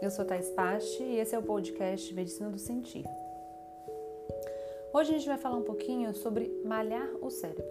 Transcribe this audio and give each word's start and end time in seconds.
Eu 0.00 0.12
sou 0.12 0.24
Thais 0.24 0.48
Pache 0.50 1.02
e 1.02 1.18
esse 1.18 1.34
é 1.34 1.38
o 1.38 1.42
podcast 1.42 2.14
Medicina 2.14 2.48
do 2.50 2.58
Sentir. 2.58 3.04
Hoje 4.94 5.10
a 5.10 5.18
gente 5.18 5.26
vai 5.26 5.36
falar 5.36 5.56
um 5.56 5.64
pouquinho 5.64 6.14
sobre 6.14 6.62
malhar 6.64 7.08
o 7.20 7.28
cérebro. 7.28 7.64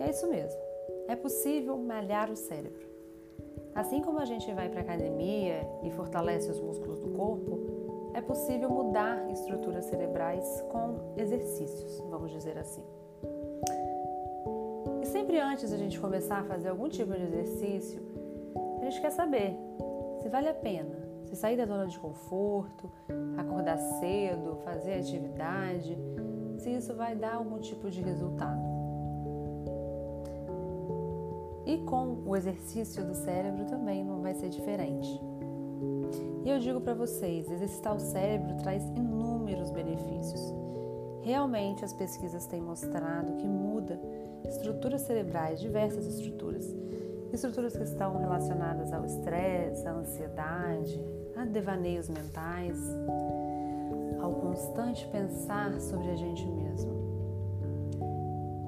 É 0.00 0.10
isso 0.10 0.26
mesmo, 0.26 0.60
é 1.06 1.14
possível 1.14 1.78
malhar 1.78 2.28
o 2.28 2.34
cérebro. 2.34 2.84
Assim 3.76 4.02
como 4.02 4.18
a 4.18 4.24
gente 4.24 4.52
vai 4.52 4.68
para 4.68 4.80
academia 4.80 5.64
e 5.84 5.90
fortalece 5.92 6.50
os 6.50 6.58
músculos 6.58 6.98
do 6.98 7.10
corpo, 7.10 7.60
é 8.14 8.20
possível 8.20 8.68
mudar 8.68 9.30
estruturas 9.30 9.84
cerebrais 9.84 10.44
com 10.72 11.14
exercícios, 11.16 12.00
vamos 12.10 12.32
dizer 12.32 12.58
assim. 12.58 12.82
E 15.00 15.06
sempre 15.06 15.38
antes 15.38 15.72
a 15.72 15.76
gente 15.76 16.00
começar 16.00 16.40
a 16.40 16.44
fazer 16.44 16.70
algum 16.70 16.88
tipo 16.88 17.12
de 17.12 17.22
exercício, 17.22 18.02
a 18.80 18.84
gente 18.84 19.00
quer 19.00 19.12
saber 19.12 19.56
se 20.22 20.28
vale 20.28 20.48
a 20.48 20.54
pena, 20.54 20.96
se 21.24 21.34
sair 21.34 21.56
da 21.56 21.66
zona 21.66 21.86
de 21.86 21.98
conforto, 21.98 22.88
acordar 23.36 23.76
cedo, 23.76 24.56
fazer 24.64 24.94
atividade, 24.94 25.98
se 26.58 26.70
isso 26.70 26.94
vai 26.94 27.16
dar 27.16 27.34
algum 27.34 27.58
tipo 27.58 27.90
de 27.90 28.00
resultado. 28.00 28.62
E 31.66 31.78
com 31.78 32.22
o 32.24 32.36
exercício 32.36 33.04
do 33.04 33.14
cérebro 33.14 33.64
também 33.66 34.04
não 34.04 34.20
vai 34.20 34.34
ser 34.34 34.48
diferente. 34.48 35.20
E 36.44 36.50
eu 36.50 36.58
digo 36.58 36.80
para 36.80 36.94
vocês, 36.94 37.50
exercitar 37.50 37.94
o 37.94 38.00
cérebro 38.00 38.56
traz 38.58 38.84
inúmeros 38.96 39.70
benefícios. 39.70 40.40
Realmente 41.22 41.84
as 41.84 41.92
pesquisas 41.92 42.46
têm 42.46 42.60
mostrado 42.60 43.36
que 43.36 43.46
muda 43.46 44.00
estruturas 44.44 45.02
cerebrais, 45.02 45.60
diversas 45.60 46.06
estruturas, 46.06 46.66
estruturas 47.32 47.76
que 47.76 47.82
estão 47.82 48.18
relacionadas 48.18 48.92
ao 48.92 49.04
estresse, 49.04 49.86
à 49.86 49.92
ansiedade, 49.92 51.00
a 51.36 51.44
devaneios 51.44 52.08
mentais, 52.08 52.78
ao 54.20 54.32
constante 54.34 55.06
pensar 55.08 55.80
sobre 55.80 56.10
a 56.10 56.16
gente 56.16 56.46
mesmo. 56.46 56.92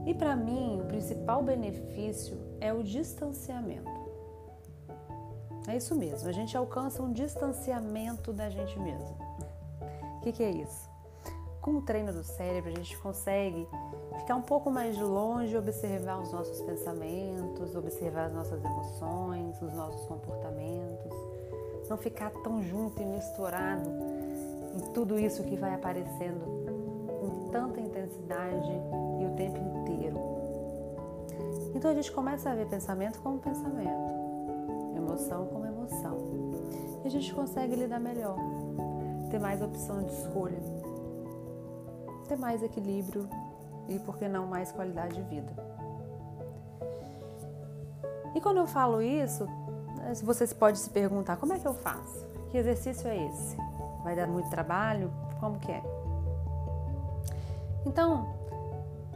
E 0.06 0.14
para 0.14 0.36
mim, 0.36 0.80
o 0.80 0.84
principal 0.86 1.42
benefício 1.42 2.38
é 2.60 2.72
o 2.72 2.82
distanciamento. 2.82 3.92
É 5.66 5.76
isso 5.76 5.94
mesmo, 5.94 6.28
a 6.28 6.32
gente 6.32 6.56
alcança 6.56 7.02
um 7.02 7.12
distanciamento 7.12 8.32
da 8.32 8.50
gente 8.50 8.78
mesmo. 8.78 9.16
O 10.18 10.20
que, 10.20 10.32
que 10.32 10.42
é 10.42 10.50
isso? 10.50 10.90
Com 11.60 11.76
o 11.76 11.82
treino 11.82 12.12
do 12.12 12.22
cérebro, 12.22 12.70
a 12.70 12.74
gente 12.74 12.96
consegue 12.98 13.66
ficar 14.18 14.36
um 14.36 14.42
pouco 14.42 14.70
mais 14.70 14.96
de 14.96 15.02
longe, 15.02 15.56
observar 15.56 16.20
os 16.20 16.32
nossos 16.32 16.60
pensamentos, 16.62 17.74
observar 17.74 18.26
as 18.26 18.32
nossas 18.32 18.64
emoções, 18.64 19.60
os 19.60 19.72
nossos 19.74 20.06
comportamentos, 20.06 21.12
não 21.88 21.96
ficar 21.96 22.30
tão 22.42 22.62
junto 22.62 23.00
e 23.02 23.04
misturado 23.04 23.90
em 24.74 24.92
tudo 24.92 25.18
isso 25.18 25.42
que 25.44 25.56
vai 25.56 25.74
aparecendo 25.74 26.44
com 27.20 27.48
tanta 27.50 27.80
intensidade 27.80 28.72
e 29.20 29.26
o 29.26 29.34
tempo 29.36 29.58
inteiro. 29.58 30.18
Então 31.74 31.90
a 31.90 31.94
gente 31.94 32.10
começa 32.12 32.50
a 32.50 32.54
ver 32.54 32.66
pensamento 32.66 33.20
como 33.20 33.38
pensamento, 33.38 34.14
emoção 34.96 35.46
como 35.46 35.66
emoção, 35.66 36.18
e 37.04 37.06
a 37.06 37.10
gente 37.10 37.34
consegue 37.34 37.76
lidar 37.76 38.00
melhor, 38.00 38.36
ter 39.30 39.38
mais 39.38 39.60
opção 39.60 40.02
de 40.02 40.12
escolha, 40.12 40.58
ter 42.28 42.36
mais 42.36 42.62
equilíbrio 42.62 43.28
e, 43.88 43.98
por 43.98 44.16
que 44.16 44.28
não, 44.28 44.46
mais 44.46 44.72
qualidade 44.72 45.14
de 45.14 45.22
vida. 45.22 45.52
E 48.34 48.40
quando 48.40 48.58
eu 48.58 48.66
falo 48.66 49.00
isso, 49.00 49.46
né, 49.96 50.14
você 50.22 50.46
pode 50.54 50.78
se 50.78 50.90
perguntar: 50.90 51.36
como 51.36 51.52
é 51.52 51.58
que 51.58 51.66
eu 51.66 51.74
faço? 51.74 52.26
Que 52.50 52.58
exercício 52.58 53.08
é 53.08 53.26
esse? 53.26 53.56
Vai 54.02 54.16
dar 54.16 54.26
muito 54.26 54.50
trabalho? 54.50 55.10
Como 55.40 55.58
que 55.58 55.70
é? 55.70 55.82
Então, 57.86 58.26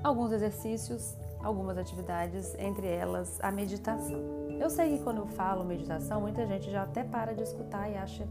alguns 0.03 0.33
exercícios, 0.33 1.17
algumas 1.43 1.79
atividades, 1.79 2.55
entre 2.59 2.87
elas 2.87 3.39
a 3.43 3.51
meditação. 3.51 4.21
Eu 4.61 4.71
sei 4.71 4.97
que 4.97 5.05
quando 5.05 5.19
eu 5.19 5.27
falo 5.27 5.65
meditação, 5.65 6.21
muita 6.21 6.47
gente 6.47 6.71
já 6.71 6.83
até 6.83 7.05
para 7.05 7.33
de 7.33 7.43
escutar 7.43 7.89
e 7.89 7.97
acha 7.97 8.27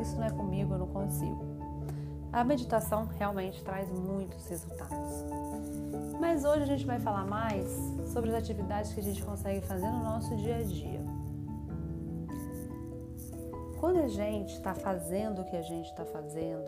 isso 0.00 0.16
não 0.16 0.24
é 0.24 0.30
comigo, 0.30 0.74
eu 0.74 0.78
não 0.78 0.86
consigo. 0.86 1.44
A 2.32 2.44
meditação 2.44 3.08
realmente 3.18 3.62
traz 3.62 3.90
muitos 3.90 4.46
resultados. 4.48 5.24
Mas 6.20 6.44
hoje 6.44 6.62
a 6.62 6.66
gente 6.66 6.86
vai 6.86 6.98
falar 6.98 7.24
mais 7.26 7.66
sobre 8.12 8.30
as 8.30 8.36
atividades 8.36 8.92
que 8.92 9.00
a 9.00 9.02
gente 9.02 9.22
consegue 9.22 9.60
fazer 9.66 9.86
no 9.86 10.02
nosso 10.02 10.36
dia 10.36 10.56
a 10.56 10.62
dia. 10.62 11.00
Quando 13.80 14.00
a 14.00 14.08
gente 14.08 14.54
está 14.54 14.74
fazendo 14.74 15.42
o 15.42 15.44
que 15.44 15.56
a 15.56 15.62
gente 15.62 15.90
está 15.90 16.04
fazendo, 16.04 16.64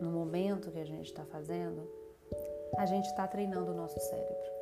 no 0.00 0.10
momento 0.10 0.70
que 0.70 0.78
a 0.78 0.84
gente 0.84 1.06
está 1.06 1.24
fazendo, 1.24 1.82
a 2.76 2.86
gente 2.86 3.06
está 3.06 3.26
treinando 3.26 3.72
o 3.72 3.74
nosso 3.74 3.98
cérebro. 3.98 4.56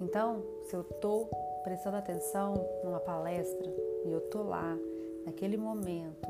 Então, 0.00 0.42
se 0.64 0.74
eu 0.74 0.82
estou 0.82 1.30
prestando 1.62 1.96
atenção 1.96 2.54
numa 2.82 3.00
palestra 3.00 3.72
e 4.04 4.10
eu 4.10 4.18
estou 4.18 4.42
lá, 4.42 4.76
naquele 5.24 5.56
momento, 5.56 6.28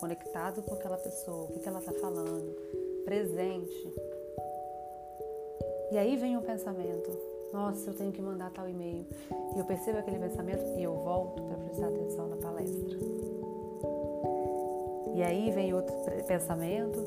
conectado 0.00 0.62
com 0.62 0.74
aquela 0.74 0.96
pessoa, 0.96 1.44
o 1.44 1.52
que, 1.52 1.60
que 1.60 1.68
ela 1.68 1.78
está 1.78 1.92
falando, 1.92 2.54
presente. 3.04 3.92
E 5.92 5.98
aí 5.98 6.16
vem 6.16 6.38
um 6.38 6.40
pensamento: 6.40 7.10
nossa, 7.52 7.90
eu 7.90 7.94
tenho 7.94 8.10
que 8.10 8.22
mandar 8.22 8.50
tal 8.50 8.66
e-mail. 8.66 9.04
E 9.54 9.58
eu 9.58 9.64
percebo 9.66 9.98
aquele 9.98 10.18
pensamento 10.18 10.64
e 10.78 10.82
eu 10.82 10.94
volto 10.94 11.42
para 11.42 11.58
prestar 11.58 11.88
atenção 11.88 12.28
na 12.28 12.36
palestra. 12.36 12.98
E 15.14 15.22
aí 15.22 15.50
vem 15.50 15.74
outro 15.74 15.94
pensamento 16.26 16.98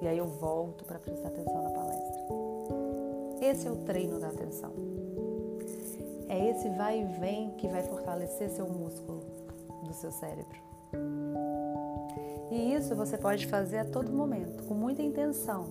e 0.00 0.06
aí 0.06 0.16
eu 0.16 0.26
volto 0.26 0.84
para 0.84 1.00
prestar 1.00 1.28
atenção 1.30 1.64
na 1.64 1.70
palestra. 1.70 2.22
Esse 3.40 3.66
é 3.66 3.70
o 3.72 3.76
treino 3.78 4.20
da 4.20 4.28
atenção. 4.28 4.70
É 6.28 6.48
esse 6.48 6.68
vai 6.68 7.00
e 7.00 7.04
vem 7.18 7.50
que 7.56 7.66
vai 7.66 7.82
fortalecer 7.82 8.50
seu 8.50 8.68
músculo 8.68 9.24
do 9.82 9.92
seu 9.94 10.12
cérebro. 10.12 10.62
E 12.52 12.74
isso 12.74 12.94
você 12.94 13.16
pode 13.16 13.46
fazer 13.46 13.78
a 13.78 13.84
todo 13.86 14.12
momento, 14.12 14.62
com 14.64 14.74
muita 14.74 15.00
intenção, 15.00 15.68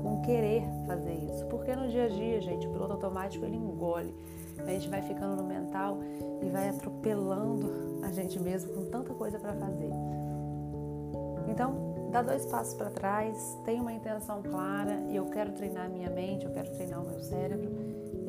com 0.00 0.22
querer 0.22 0.62
fazer 0.86 1.12
isso. 1.12 1.44
Porque 1.46 1.74
no 1.74 1.88
dia 1.88 2.04
a 2.04 2.08
dia, 2.08 2.40
gente, 2.40 2.68
o 2.68 2.70
piloto 2.70 2.92
automático 2.92 3.44
ele 3.44 3.56
engole. 3.56 4.14
A 4.56 4.70
gente 4.70 4.88
vai 4.88 5.02
ficando 5.02 5.42
no 5.42 5.42
mental 5.42 5.98
e 6.40 6.48
vai 6.48 6.68
atropelando 6.68 8.00
a 8.04 8.12
gente 8.12 8.38
mesmo 8.38 8.72
com 8.72 8.84
tanta 8.84 9.12
coisa 9.12 9.40
para 9.40 9.54
fazer. 9.54 9.90
Então, 11.48 12.08
dá 12.12 12.22
dois 12.22 12.46
passos 12.46 12.74
para 12.74 12.90
trás, 12.90 13.58
tem 13.64 13.80
uma 13.80 13.92
intenção 13.92 14.40
clara 14.40 15.00
e 15.08 15.16
eu 15.16 15.24
quero 15.26 15.50
treinar 15.50 15.86
a 15.86 15.88
minha 15.88 16.10
mente, 16.10 16.46
eu 16.46 16.52
quero 16.52 16.70
treinar 16.70 17.02
o 17.02 17.08
meu 17.08 17.18
cérebro. 17.18 17.68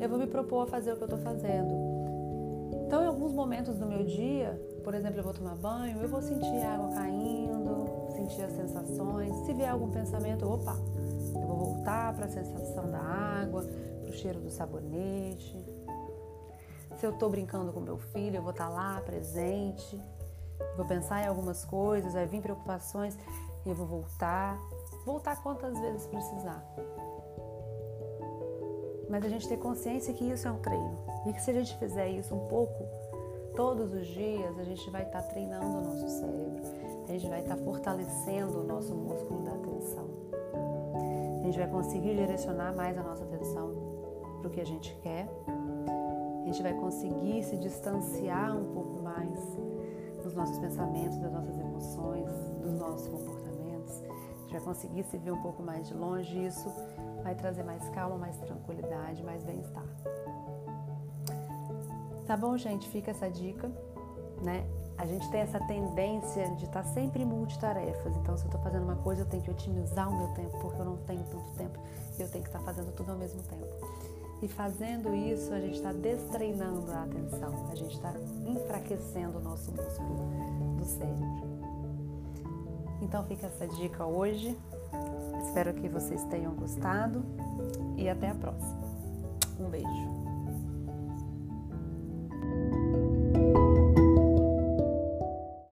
Eu 0.00 0.08
vou 0.08 0.18
me 0.18 0.26
propor 0.26 0.62
a 0.62 0.66
fazer 0.66 0.92
o 0.92 0.96
que 0.96 1.04
eu 1.04 1.06
estou 1.06 1.20
fazendo. 1.20 2.02
Então, 2.84 3.04
em 3.04 3.06
alguns 3.06 3.32
momentos 3.32 3.78
do 3.78 3.86
meu 3.86 4.04
dia, 4.04 4.60
por 4.82 4.94
exemplo, 4.94 5.20
eu 5.20 5.24
vou 5.24 5.32
tomar 5.32 5.54
banho, 5.54 5.98
eu 6.02 6.08
vou 6.08 6.20
sentir 6.20 6.58
a 6.62 6.74
água 6.74 6.90
caindo, 6.90 7.71
sentir 8.22 8.42
as 8.42 8.52
sensações. 8.52 9.34
Se 9.44 9.52
vier 9.52 9.70
algum 9.70 9.90
pensamento, 9.90 10.48
opa, 10.48 10.76
eu 11.34 11.46
vou 11.46 11.56
voltar 11.56 12.14
para 12.14 12.26
a 12.26 12.28
sensação 12.28 12.90
da 12.90 12.98
água, 12.98 13.64
para 14.00 14.10
o 14.10 14.12
cheiro 14.12 14.40
do 14.40 14.50
sabonete. 14.50 15.56
Se 16.96 17.06
eu 17.06 17.10
estou 17.10 17.30
brincando 17.30 17.72
com 17.72 17.80
meu 17.80 17.98
filho, 17.98 18.36
eu 18.36 18.42
vou 18.42 18.52
estar 18.52 18.68
tá 18.68 18.70
lá 18.70 19.00
presente, 19.00 20.00
vou 20.76 20.86
pensar 20.86 21.22
em 21.22 21.26
algumas 21.26 21.64
coisas, 21.64 22.12
vai 22.12 22.26
vir 22.26 22.42
preocupações 22.42 23.18
e 23.64 23.68
eu 23.68 23.74
vou 23.74 23.86
voltar. 23.86 24.58
Voltar 25.04 25.42
quantas 25.42 25.76
vezes 25.80 26.06
precisar. 26.06 26.64
Mas 29.10 29.24
a 29.24 29.28
gente 29.28 29.48
ter 29.48 29.56
consciência 29.56 30.14
que 30.14 30.24
isso 30.24 30.46
é 30.46 30.50
um 30.50 30.58
treino. 30.58 31.04
E 31.26 31.32
que 31.32 31.42
se 31.42 31.50
a 31.50 31.54
gente 31.54 31.76
fizer 31.76 32.08
isso 32.08 32.34
um 32.34 32.46
pouco 32.46 32.86
todos 33.56 33.92
os 33.92 34.06
dias, 34.06 34.58
a 34.58 34.64
gente 34.64 34.88
vai 34.90 35.02
estar 35.02 35.22
tá 35.22 35.28
treinando 35.28 35.66
o 35.66 35.80
nosso 35.82 36.08
cérebro 36.08 36.41
gente 37.12 37.28
vai 37.28 37.40
estar 37.40 37.56
fortalecendo 37.56 38.60
o 38.60 38.64
nosso 38.64 38.94
músculo 38.94 39.42
da 39.42 39.52
atenção. 39.52 40.08
A 41.40 41.44
gente 41.44 41.58
vai 41.58 41.68
conseguir 41.68 42.14
direcionar 42.14 42.74
mais 42.74 42.96
a 42.96 43.02
nossa 43.02 43.24
atenção 43.24 43.74
para 44.38 44.48
o 44.48 44.50
que 44.50 44.60
a 44.60 44.66
gente 44.66 44.94
quer. 45.02 45.28
A 46.42 46.46
gente 46.46 46.62
vai 46.62 46.74
conseguir 46.74 47.42
se 47.44 47.56
distanciar 47.56 48.56
um 48.56 48.72
pouco 48.72 49.02
mais 49.02 49.38
dos 50.22 50.34
nossos 50.34 50.58
pensamentos, 50.58 51.18
das 51.18 51.32
nossas 51.32 51.58
emoções, 51.58 52.28
dos 52.62 52.72
nossos 52.74 53.08
comportamentos. 53.08 54.02
A 54.02 54.40
gente 54.40 54.52
vai 54.52 54.60
conseguir 54.60 55.04
se 55.04 55.18
ver 55.18 55.32
um 55.32 55.42
pouco 55.42 55.62
mais 55.62 55.88
de 55.88 55.94
longe 55.94 56.46
isso 56.46 56.68
vai 57.22 57.34
trazer 57.34 57.62
mais 57.62 57.88
calma, 57.90 58.16
mais 58.16 58.36
tranquilidade, 58.38 59.22
mais 59.22 59.42
bem-estar. 59.44 59.86
Tá 62.26 62.36
bom, 62.36 62.56
gente? 62.56 62.88
Fica 62.88 63.10
essa 63.10 63.30
dica, 63.30 63.70
né? 64.42 64.66
a 65.02 65.06
gente 65.06 65.28
tem 65.30 65.40
essa 65.40 65.58
tendência 65.58 66.48
de 66.54 66.64
estar 66.64 66.84
sempre 66.84 67.24
multitarefas. 67.24 68.16
Então, 68.18 68.36
se 68.36 68.44
eu 68.44 68.46
estou 68.46 68.60
fazendo 68.60 68.84
uma 68.84 68.94
coisa, 68.94 69.22
eu 69.22 69.26
tenho 69.26 69.42
que 69.42 69.50
otimizar 69.50 70.08
o 70.08 70.16
meu 70.16 70.28
tempo, 70.28 70.56
porque 70.60 70.80
eu 70.80 70.84
não 70.84 70.96
tenho 70.98 71.24
tanto 71.24 71.50
tempo 71.56 71.76
e 72.16 72.22
eu 72.22 72.28
tenho 72.28 72.44
que 72.44 72.48
estar 72.48 72.60
fazendo 72.60 72.94
tudo 72.94 73.10
ao 73.10 73.18
mesmo 73.18 73.42
tempo. 73.42 73.66
E 74.40 74.46
fazendo 74.46 75.12
isso, 75.12 75.52
a 75.52 75.58
gente 75.58 75.74
está 75.74 75.92
destreinando 75.92 76.88
a 76.92 77.02
atenção, 77.02 77.52
a 77.68 77.74
gente 77.74 77.96
está 77.96 78.14
enfraquecendo 78.46 79.38
o 79.38 79.40
nosso 79.40 79.72
músculo 79.72 80.76
do 80.76 80.84
cérebro. 80.84 81.42
Então, 83.00 83.24
fica 83.24 83.48
essa 83.48 83.66
dica 83.66 84.06
hoje. 84.06 84.56
Espero 85.48 85.74
que 85.74 85.88
vocês 85.88 86.22
tenham 86.26 86.54
gostado 86.54 87.24
e 87.96 88.08
até 88.08 88.30
a 88.30 88.34
próxima. 88.36 88.82
Um 89.58 89.68
beijo. 89.68 90.31